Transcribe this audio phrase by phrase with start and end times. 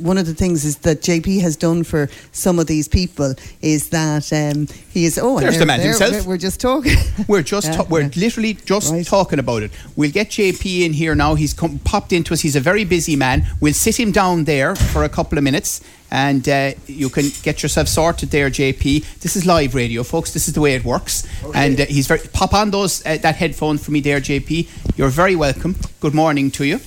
[0.00, 3.90] one of the things is that JP has done for some of these people is
[3.90, 5.18] that um, he is.
[5.18, 6.26] Oh, there's the man himself.
[6.26, 6.96] We're, just talking.
[7.28, 8.10] We're just yeah, ta- we're yeah.
[8.16, 9.06] literally just right.
[9.06, 9.70] talking about it.
[9.96, 11.34] We'll get JP in here now.
[11.34, 12.40] He's come, popped into us.
[12.40, 13.46] He's a very busy man.
[13.60, 15.80] We'll sit him down there for a couple of minutes.
[16.12, 19.20] And uh, you can get yourself sorted there, JP.
[19.20, 20.32] This is live radio, folks.
[20.32, 21.24] This is the way it works.
[21.44, 21.66] Okay.
[21.66, 24.96] And uh, he's very pop on those uh, that headphone for me there, JP.
[24.96, 25.76] You're very welcome.
[26.00, 26.80] Good morning to you.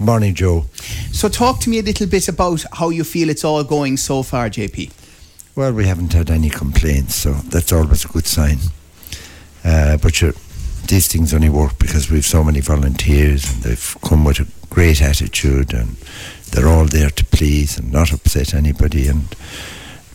[0.00, 0.64] Morning, Joe.
[1.12, 4.22] So, talk to me a little bit about how you feel it's all going so
[4.22, 4.90] far, JP.
[5.54, 8.60] Well, we haven't had any complaints, so that's always a good sign.
[9.62, 10.32] Uh, but sure,
[10.88, 15.02] these things only work because we've so many volunteers and they've come with a great
[15.02, 15.96] attitude and
[16.50, 19.06] they're all there to please and not upset anybody.
[19.06, 19.28] And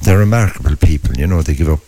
[0.02, 1.82] they're remarkable people, you know, they give up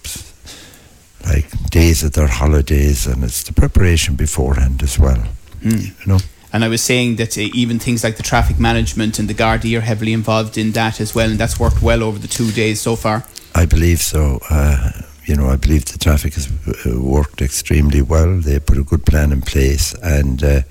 [1.26, 5.24] like days of their holidays and it's the preparation beforehand as well,
[5.62, 6.00] mm.
[6.00, 6.20] you know.
[6.58, 9.78] And I was saying that uh, even things like the traffic management and the Gardaí
[9.78, 12.82] are heavily involved in that as well, and that's worked well over the two days
[12.82, 13.24] so far.
[13.54, 14.40] I believe so.
[14.50, 14.90] Uh,
[15.26, 18.40] you know, I believe the traffic has uh, worked extremely well.
[18.40, 20.62] They put a good plan in place, and uh,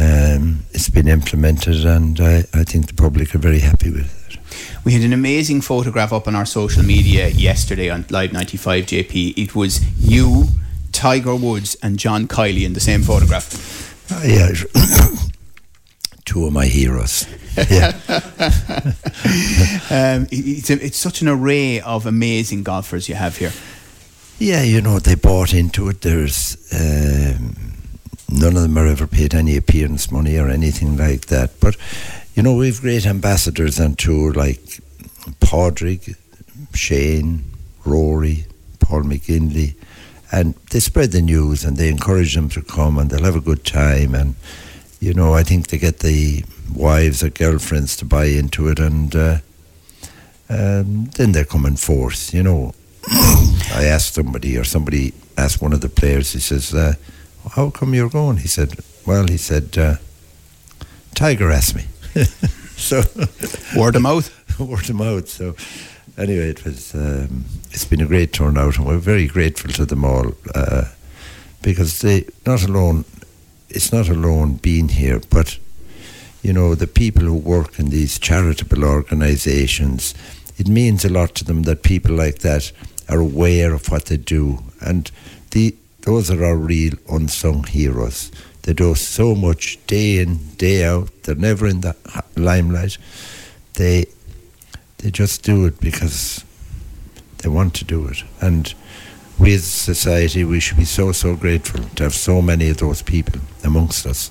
[0.00, 4.38] um, it's been implemented, and I, I think the public are very happy with it.
[4.82, 9.38] We had an amazing photograph up on our social media yesterday on Live 95 JP.
[9.38, 10.46] It was you,
[10.90, 13.85] Tiger Woods, and John Kiely in the same photograph.
[14.10, 14.50] Uh, yeah,
[16.24, 17.26] two of my heroes.
[17.70, 17.98] Yeah,
[19.90, 23.52] um, it's, a, it's such an array of amazing golfers you have here.
[24.38, 26.02] Yeah, you know they bought into it.
[26.02, 27.56] There's um,
[28.28, 31.58] none of them are ever paid any appearance money or anything like that.
[31.60, 31.76] But
[32.34, 34.60] you know we've great ambassadors on tour like
[35.40, 36.14] Padraig,
[36.74, 37.44] Shane,
[37.84, 38.46] Rory,
[38.78, 39.74] Paul McGinley
[40.36, 43.40] and they spread the news and they encourage them to come and they'll have a
[43.40, 44.14] good time.
[44.14, 44.34] And
[45.00, 49.16] you know I think they get the wives or girlfriends to buy into it and
[49.16, 49.38] uh,
[50.50, 52.74] um, then they come in force you know.
[53.08, 56.94] I asked somebody or somebody asked one of the players he says uh,
[57.52, 58.38] how come you're going?
[58.38, 58.76] He said
[59.06, 59.96] well he said uh,
[61.14, 61.84] Tiger asked me.
[62.76, 63.02] So
[63.74, 64.28] word of mouth.
[64.60, 65.28] Word of mouth.
[65.28, 65.56] So
[66.18, 70.04] anyway, it was um, it's been a great turnout, and we're very grateful to them
[70.04, 70.84] all uh,
[71.62, 73.04] because they not alone.
[73.68, 75.58] It's not alone being here, but
[76.42, 80.14] you know the people who work in these charitable organisations.
[80.58, 82.72] It means a lot to them that people like that
[83.08, 85.10] are aware of what they do, and
[85.50, 88.30] the those are our real unsung heroes.
[88.62, 91.10] They do so much day in, day out.
[91.22, 91.94] They're never in the
[92.36, 92.98] limelight.
[93.74, 94.06] They
[94.98, 96.44] they just do it because
[97.38, 98.22] they want to do it.
[98.40, 98.72] And
[99.38, 102.78] we as a society, we should be so, so grateful to have so many of
[102.78, 104.30] those people amongst us.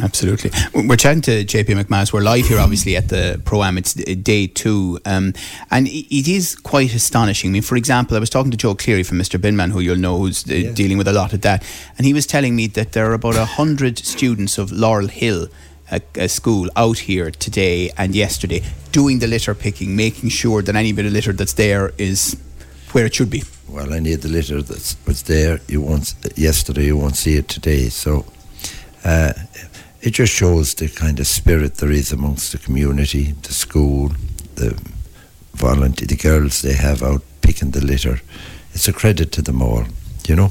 [0.00, 0.50] Absolutely.
[0.74, 2.12] We're chatting to JP McManus.
[2.12, 3.76] We're live here, obviously, at the Pro Am.
[3.76, 5.00] It's day two.
[5.04, 5.34] Um,
[5.70, 7.50] and it is quite astonishing.
[7.50, 9.40] I mean, for example, I was talking to Joe Cleary from Mr.
[9.40, 10.72] Binman, who you'll know who's uh, yeah.
[10.72, 11.64] dealing with a lot of that.
[11.96, 15.48] And he was telling me that there are about 100 students of Laurel Hill
[15.90, 18.62] a, a, school out here today and yesterday
[18.92, 22.36] doing the litter picking, making sure that any bit of litter that's there is
[22.92, 23.42] where it should be.
[23.68, 27.48] Well, any of the litter that was there, you won't yesterday, you won't see it
[27.48, 27.88] today.
[27.88, 28.24] So
[29.04, 29.32] uh,
[30.00, 34.12] it just shows the kind of spirit there is amongst the community, the school,
[34.54, 34.78] the
[35.54, 38.20] volunteer, the girls they have out picking the litter.
[38.72, 39.84] It's a credit to them all,
[40.26, 40.50] you know.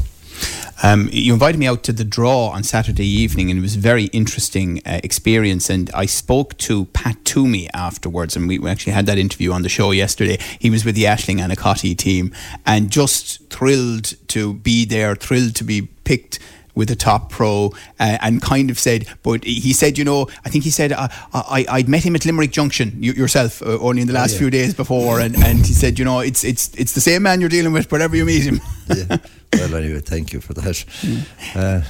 [0.83, 3.79] Um, you invited me out to the draw on Saturday evening, and it was a
[3.79, 5.69] very interesting uh, experience.
[5.69, 9.69] And I spoke to Pat Toomey afterwards, and we actually had that interview on the
[9.69, 10.37] show yesterday.
[10.59, 12.33] He was with the Ashling Anacotti team,
[12.65, 16.39] and just thrilled to be there, thrilled to be picked
[16.77, 20.49] with a top pro uh, and kind of said, but he said, you know, I
[20.49, 24.03] think he said, uh, I, I'd met him at Limerick Junction you, yourself uh, only
[24.03, 24.39] in the last oh, yeah.
[24.39, 27.41] few days before, and, and he said, you know, it's it's it's the same man
[27.41, 28.61] you're dealing with wherever you meet him.
[28.95, 29.17] yeah.
[29.57, 30.85] Well, anyway, thank you for that.
[31.01, 31.83] Mm.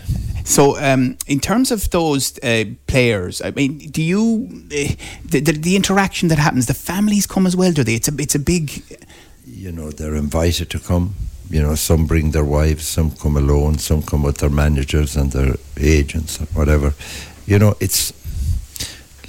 [0.48, 4.94] so, um, in terms of those uh, players, I mean, do you uh,
[5.25, 6.66] the, the, the interaction that happens?
[6.66, 7.96] The families come as well, do they?
[7.96, 8.84] It's a it's a big.
[9.46, 11.16] You know, they're invited to come
[11.50, 15.31] you know, some bring their wives, some come alone, some come with their managers and
[15.31, 16.94] their agents or whatever.
[17.46, 18.12] You know, it's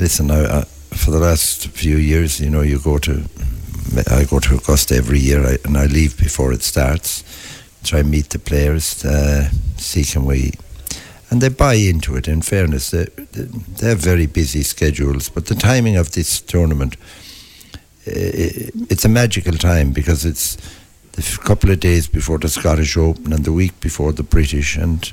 [0.01, 0.31] listen.
[0.31, 3.25] I, I, for the last few years, you know, you go to
[4.11, 7.25] I go to Augusta every year, I, and I leave before it starts.
[7.89, 9.49] Try and meet the players, uh,
[9.79, 10.53] see can we,
[11.31, 12.29] and they buy into it.
[12.29, 16.99] In fairness, they, they have very busy schedules, but the timing of this tournament,
[18.05, 20.59] it's a magical time because it's
[21.17, 24.77] a couple of days before the Scottish Open and the week before the British.
[24.77, 25.11] And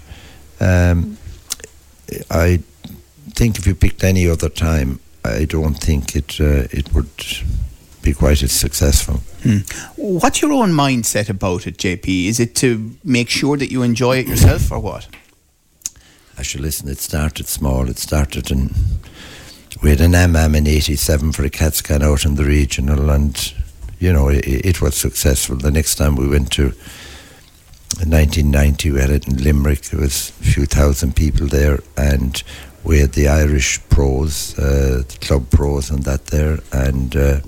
[0.60, 1.18] um,
[2.30, 2.60] I
[3.30, 7.10] think if you picked any other time, I don't think it uh, it would
[8.06, 9.16] be quite as successful.
[9.44, 9.60] Hmm.
[9.98, 12.28] What's your own mindset about it, JP?
[12.28, 15.08] Is it to make sure that you enjoy it yourself, or what?
[16.38, 17.90] Actually, listen, it started small.
[17.90, 18.74] It started in
[19.82, 23.54] we had an MM in '87 for a CAT scan out in the regional, and
[24.00, 25.58] you know it, it was successful.
[25.58, 26.74] The next time we went to
[28.02, 29.82] in 1990, we had it in Limerick.
[29.82, 32.42] There was a few thousand people there, and
[32.84, 37.16] we had the Irish pros, uh, the club pros, and that there, and.
[37.16, 37.40] Uh,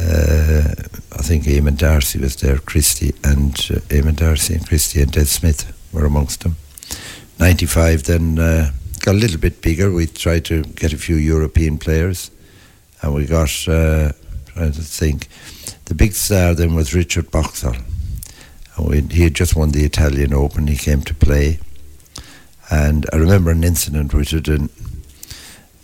[0.00, 0.74] uh,
[1.12, 5.26] I think Eamon Darcy was there, Christie and uh, Eamon Darcy and Christie and Des
[5.26, 6.56] Smith were amongst them.
[7.38, 9.90] 95 then uh, got a little bit bigger.
[9.90, 12.30] We tried to get a few European players
[13.02, 14.12] and we got, uh,
[14.46, 15.28] trying to think,
[15.86, 17.76] the big star then was Richard Boxall.
[18.76, 20.66] And we, he had just won the Italian Open.
[20.66, 21.58] He came to play.
[22.70, 24.48] And I remember an incident which had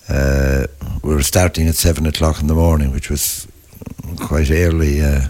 [0.08, 0.66] uh,
[1.02, 3.48] we were starting at seven o'clock in the morning, which was
[4.26, 5.00] quite early.
[5.00, 5.28] Uh,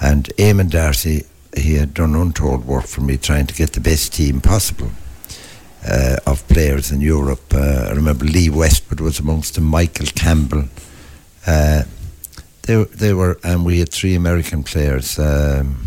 [0.00, 1.26] and Eamon Darcy,
[1.56, 4.90] he had done untold work for me trying to get the best team possible
[5.86, 7.54] uh, of players in Europe.
[7.54, 10.64] Uh, I remember Lee Westwood was amongst them, Michael Campbell.
[11.46, 11.84] Uh,
[12.62, 15.80] they, they were, and we had three American players, um,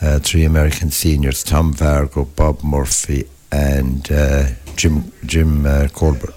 [0.00, 6.34] uh, three American seniors: Tom Wargo, Bob Murphy, and uh, Jim Jim uh, Colbert.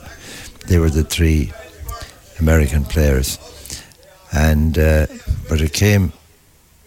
[0.68, 1.52] They were the three
[2.40, 3.38] American players,
[4.36, 5.08] and uh,
[5.50, 6.12] but it came.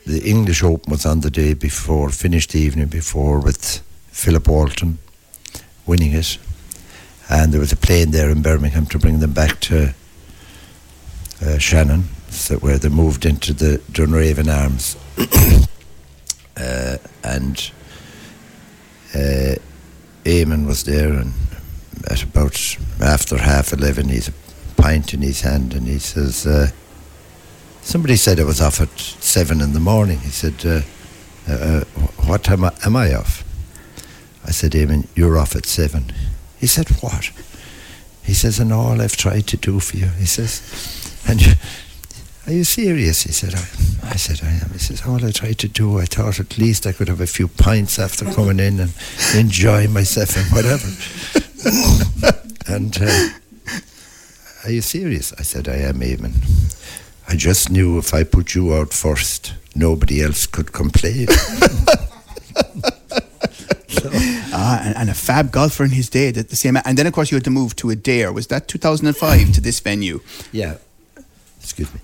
[0.06, 4.98] The English Open was on the day before, finished the evening before with Philip Walton
[5.86, 6.38] winning it,
[7.28, 9.94] and there was a plane there in Birmingham to bring them back to
[11.42, 14.96] uh, Shannon, so where they moved into the Dunraven Arms,
[16.56, 17.70] uh, and
[19.14, 19.54] uh,
[20.24, 21.32] Eamon was there, and
[22.10, 24.32] at about after half eleven, he's a
[24.76, 26.70] pint in his hand, and he says, uh,
[27.88, 30.82] "Somebody said I was off at seven in the morning." He said, uh,
[31.52, 31.84] uh,
[32.28, 33.44] "What time am I, am I off?"
[34.48, 36.10] I said, Eamon, you're off at seven.
[36.58, 37.30] He said, What?
[38.22, 40.06] He says, And all I've tried to do for you.
[40.06, 41.52] He says, And you,
[42.46, 43.24] are you serious?
[43.24, 44.70] He said, I, I said, I am.
[44.70, 47.26] He says, All I tried to do, I thought at least I could have a
[47.26, 48.94] few pints after coming in and
[49.36, 50.88] enjoy myself and whatever.
[52.74, 53.28] and uh,
[54.64, 55.34] are you serious?
[55.38, 56.32] I said, I am, Eamon.
[57.28, 61.28] I just knew if I put you out first, nobody else could complain.
[64.60, 66.76] Ah, and, and a fab golfer in his day, at the same.
[66.84, 68.34] And then, of course, you had to move to a Adare.
[68.34, 70.20] Was that 2005 to this venue?
[70.52, 70.78] Yeah.
[71.60, 72.00] Excuse me.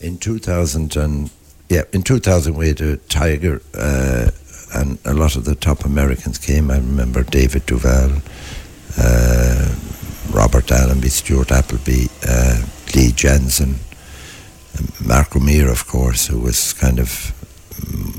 [0.00, 1.30] in 2000 and
[1.68, 4.30] yeah, in 2000 we had a Tiger, uh,
[4.74, 6.70] and a lot of the top Americans came.
[6.70, 8.22] I remember David Duval,
[8.98, 9.74] uh,
[10.30, 12.64] Robert Allenby, Stuart Appleby, uh,
[12.96, 13.76] Janzen,
[15.06, 17.32] Mark O'Meara, of course, who was kind of
[17.78, 18.18] um,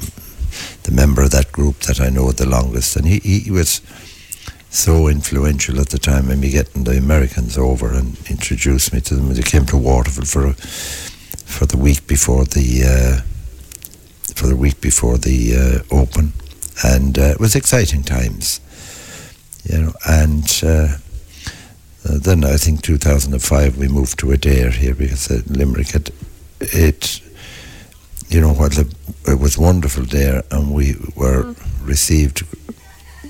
[0.84, 3.82] the member of that group that I know the longest, and he, he was
[4.70, 9.16] so influential at the time in me getting the Americans over and introduced me to
[9.16, 9.34] them.
[9.34, 13.22] They came to Waterford for for the week before the uh,
[14.36, 16.34] for the week before the uh, Open,
[16.84, 18.60] and uh, it was exciting times,
[19.64, 19.94] you know.
[20.08, 20.64] And
[22.08, 26.12] uh, then I think 2005 we moved to Adare here because uh, Limerick had
[26.60, 27.22] it
[28.30, 31.88] you know what it was wonderful there and we were mm.
[31.88, 32.46] received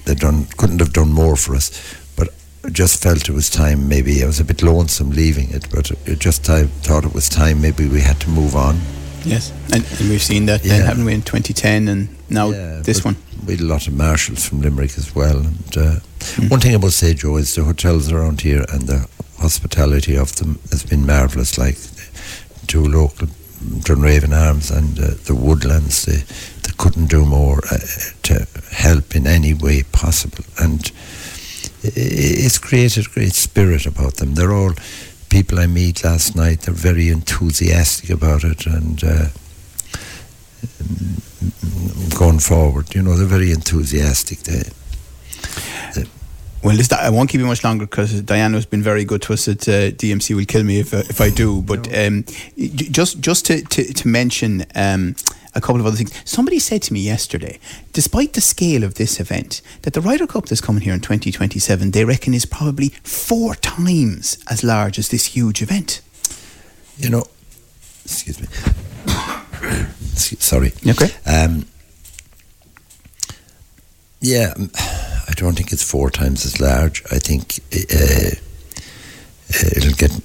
[0.05, 1.71] they done couldn't have done more for us
[2.15, 2.29] but
[2.63, 5.91] I just felt it was time maybe I was a bit lonesome leaving it but
[6.05, 8.79] it just time, thought it was time maybe we had to move on
[9.27, 10.77] yes and, and we've seen that yeah.
[10.77, 13.15] then haven't we in 2010 and now yeah, this one
[13.45, 16.51] we had a lot of marshals from Limerick as well and uh, mm.
[16.51, 19.07] one thing I will say Joe is the hotels around here and the
[19.39, 21.77] hospitality of them has been marvellous like
[22.67, 23.27] two local
[23.59, 26.17] Dunraven Arms and uh, the Woodlands, they,
[26.63, 27.77] they couldn't do more uh,
[28.23, 30.43] to help in any way possible.
[30.59, 30.91] And
[31.83, 34.35] it's created a great spirit about them.
[34.35, 34.73] They're all
[35.37, 39.27] people I meet last night, they're very enthusiastic about it and uh,
[42.17, 44.39] going forward, you know, they're very enthusiastic.
[44.39, 44.63] They,
[45.93, 46.07] they
[46.63, 49.33] well, listen, I won't keep you much longer because Diana has been very good to
[49.33, 50.35] us at uh, DMC.
[50.35, 51.61] Will kill me if uh, if I do.
[51.61, 52.25] But um,
[52.57, 55.15] just just to to, to mention um,
[55.57, 56.13] a couple of other things.
[56.23, 57.59] Somebody said to me yesterday,
[57.91, 61.91] despite the scale of this event, that the Ryder Cup that's coming here in 2027,
[61.91, 66.01] they reckon is probably four times as large as this huge event.
[66.97, 67.27] You know,
[68.05, 68.47] excuse me.
[70.15, 70.71] Sorry.
[70.87, 71.09] Okay.
[71.25, 71.65] Um,
[74.21, 74.71] yeah, um,
[75.27, 77.03] I don't think it's four times as large.
[77.11, 78.35] I think uh,
[79.53, 80.19] uh, it'll get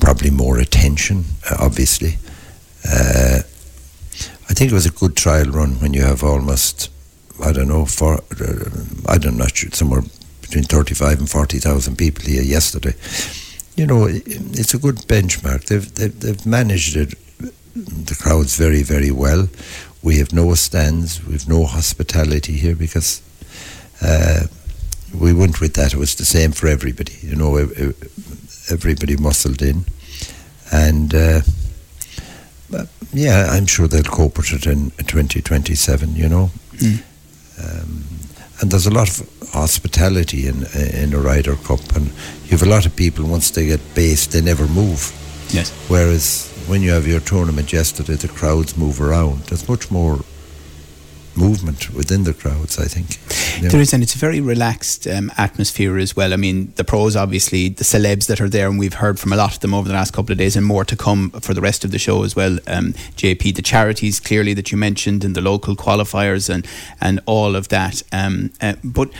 [0.00, 2.16] probably more attention, uh, obviously.
[2.88, 3.40] Uh,
[4.50, 6.90] I think it was a good trial run when you have almost,
[7.42, 8.20] I don't know, for
[9.08, 10.02] I don't know, somewhere
[10.42, 12.94] between thirty-five and forty thousand people here yesterday.
[13.76, 15.66] You know, it's a good benchmark.
[15.66, 17.14] They've they've, they've managed it,
[17.74, 19.48] the crowds very very well.
[20.02, 23.22] We have no stands, we have no hospitality here because
[24.02, 24.48] uh,
[25.14, 25.92] we went with that.
[25.94, 27.14] It was the same for everybody.
[27.22, 29.84] You know, ev- ev- everybody muscled in,
[30.72, 31.14] and.
[31.14, 31.40] Uh,
[33.12, 36.50] yeah, I'm sure they'll cope with it in 2027, you know.
[37.62, 38.04] Um,
[38.60, 42.06] and there's a lot of hospitality in in a Ryder Cup, and
[42.44, 45.12] you have a lot of people, once they get based, they never move.
[45.50, 45.70] Yes.
[45.88, 49.44] Whereas when you have your tournament yesterday, the crowds move around.
[49.46, 50.20] There's much more
[51.34, 53.18] movement within the crowds, I think.
[53.68, 56.32] There is, and it's a very relaxed um, atmosphere as well.
[56.32, 59.36] I mean, the pros, obviously, the celebs that are there, and we've heard from a
[59.36, 61.60] lot of them over the last couple of days, and more to come for the
[61.60, 62.58] rest of the show as well.
[62.66, 66.66] Um, JP, the charities clearly that you mentioned, and the local qualifiers, and
[67.00, 68.02] and all of that.
[68.12, 69.10] Um, uh, but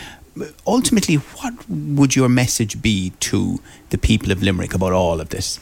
[0.66, 5.60] ultimately, what would your message be to the people of Limerick about all of this?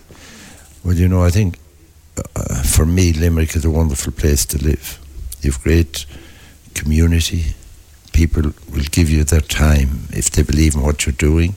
[0.85, 1.59] Well, you know, I think
[2.37, 4.99] uh, for me, Limerick is a wonderful place to live.
[5.41, 6.07] You've great
[6.75, 7.55] community.
[8.19, 11.55] People will give you their time if they believe in what you're doing.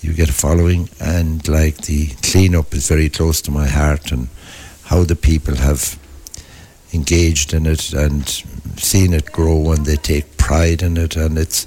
[0.00, 4.28] You get a following, and like the cleanup is very close to my heart, and
[4.84, 5.98] how the people have
[6.94, 8.26] engaged in it and
[8.78, 11.66] seen it grow, and they take pride in it, and it's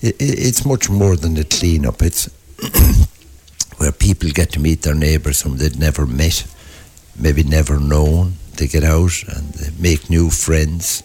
[0.00, 2.00] it, it's much more than a cleanup.
[2.00, 2.30] It's
[3.76, 6.46] where people get to meet their neighbours whom they'd never met,
[7.20, 8.36] maybe never known.
[8.56, 11.02] They get out and they make new friends.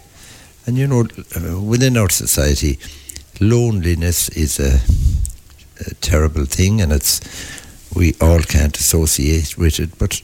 [0.67, 2.77] And you know, uh, within our society,
[3.39, 4.81] loneliness is a,
[5.89, 7.21] a terrible thing, and it's
[7.95, 9.97] we all can't associate with it.
[9.97, 10.21] But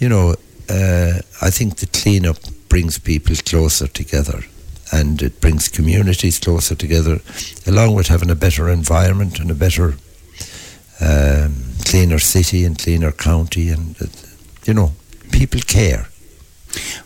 [0.00, 0.36] you know,
[0.70, 2.38] uh, I think the cleanup
[2.70, 4.40] brings people closer together,
[4.90, 7.20] and it brings communities closer together,
[7.66, 9.96] along with having a better environment and a better
[11.00, 14.06] um, cleaner city and cleaner county, and uh,
[14.64, 14.92] you know,
[15.30, 16.08] people care.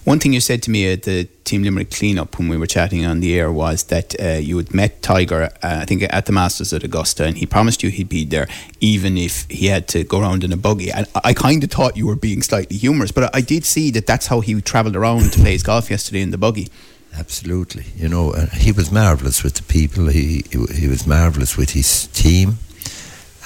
[0.05, 3.07] One thing you said to me at the Team Limerick cleanup when we were chatting
[3.07, 6.33] on the air was that uh, you had met Tiger, uh, I think, at the
[6.33, 8.49] Masters at Augusta, and he promised you he'd be there
[8.81, 10.91] even if he had to go around in a buggy.
[10.91, 13.65] And I, I kind of thought you were being slightly humorous, but I, I did
[13.65, 16.69] see that that's how he travelled around to play his golf yesterday in the buggy.
[17.17, 20.09] Absolutely, you know, uh, he was marvelous with the people.
[20.09, 22.59] He he, he was marvelous with his team,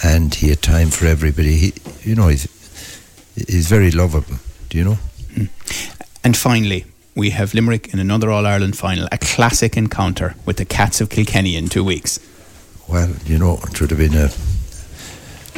[0.03, 1.57] and he had time for everybody.
[1.57, 1.73] He,
[2.03, 2.49] you know, he's
[3.35, 4.37] he's very lovable.
[4.71, 4.99] Do you know?
[6.27, 10.65] And finally, we have Limerick in another All Ireland final, a classic encounter with the
[10.65, 12.19] Cats of Kilkenny in two weeks.
[12.89, 14.31] Well, you know, it would have been a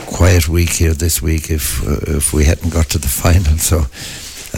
[0.05, 3.57] quiet week here this week if uh, if we hadn't got to the final.
[3.57, 3.79] So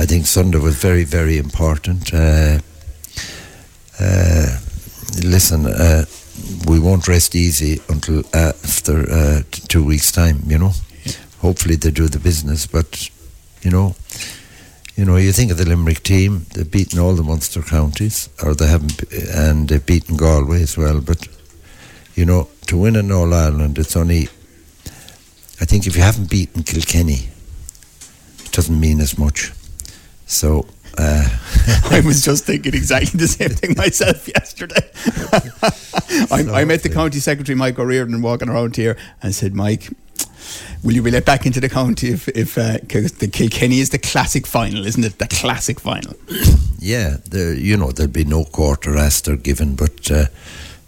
[0.03, 2.13] I think Sunday was very, very important.
[2.13, 2.59] Uh,
[4.01, 4.59] uh,
[5.23, 6.07] listen, uh,
[6.67, 10.41] we won't rest easy until after uh, two weeks' time.
[10.45, 10.73] You know,
[11.39, 13.09] hopefully they do the business, but
[13.63, 13.95] you know.
[15.01, 18.55] You know, you think of the Limerick team, they've beaten all the Munster counties, or
[18.55, 19.03] they haven't,
[19.35, 21.01] and they've beaten Galway as well.
[21.01, 21.27] But
[22.15, 24.25] you know, to win an All Ireland, it's only.
[25.59, 27.31] I think if you haven't beaten Kilkenny,
[28.45, 29.53] it doesn't mean as much.
[30.27, 30.67] So.
[30.99, 31.25] Uh,
[31.91, 34.91] I was just thinking exactly the same thing myself yesterday.
[36.31, 39.89] I, I met the county secretary, Mike O'Riordan, walking around here and said, Mike,
[40.83, 43.99] will you be let back into the county if, if uh, the Kilkenny is the
[43.99, 45.19] classic final, isn't it?
[45.19, 46.15] The classic final.
[46.79, 50.27] yeah, you know, there'll be no quarter asked or given, but uh,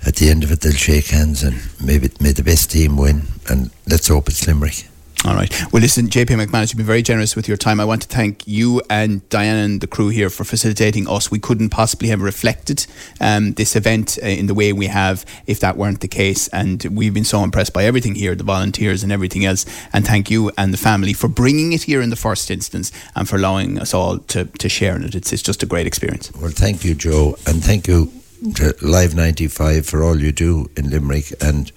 [0.07, 3.23] at the end of it, they'll shake hands and maybe may the best team win.
[3.49, 4.87] And let's hope it's Limerick.
[5.25, 5.73] All right.
[5.73, 7.79] Well, listen, JP McManus, you've been very generous with your time.
[7.79, 11.31] I want to thank you and Diana and the crew here for facilitating us.
[11.31, 12.87] We couldn't possibly have reflected
[13.21, 16.49] um, this event uh, in the way we have if that weren't the case.
[16.49, 19.65] And we've been so impressed by everything here, the volunteers and everything else.
[19.93, 23.29] And thank you and the family for bringing it here in the first instance and
[23.29, 25.15] for allowing us all to, to share in it.
[25.15, 26.33] It's, it's just a great experience.
[26.33, 28.11] Well, thank you, Joe, and thank you
[28.57, 31.71] to Live 95 for all you do in Limerick and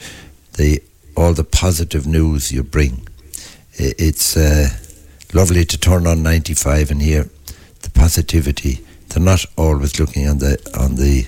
[0.54, 0.82] the
[1.16, 3.08] all the positive news you bring
[3.78, 4.70] it's uh,
[5.34, 7.30] lovely to turn on 95 and hear
[7.82, 8.86] the positivity.
[9.10, 11.28] They're not always looking on the on the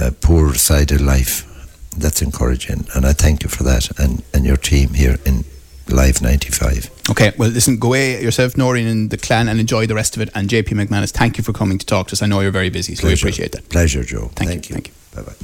[0.00, 1.50] uh, poor side of life.
[1.96, 5.44] That's encouraging, and I thank you for that and, and your team here in
[5.88, 6.90] Live 95.
[7.10, 10.22] Okay, well, listen, go away yourself, Noreen, and the clan, and enjoy the rest of
[10.22, 10.30] it.
[10.34, 12.22] And JP McManus, thank you for coming to talk to us.
[12.22, 13.26] I know you're very busy, so Pleasure.
[13.26, 13.68] we appreciate that.
[13.68, 14.30] Pleasure, Joe.
[14.34, 14.76] Thank, thank you.
[14.76, 14.82] you.
[14.82, 14.94] Thank you.
[15.14, 15.43] Bye bye.